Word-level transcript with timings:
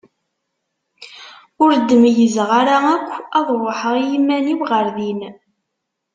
Ur 1.63 1.71
d-meyyzeɣ 1.77 2.49
ara 2.59 2.77
yakk 2.85 3.09
ad 3.37 3.47
ruḥeɣ 3.59 3.93
i 3.97 4.05
iman-iw 4.17 4.61
ɣer 4.71 4.85
din. 4.95 5.21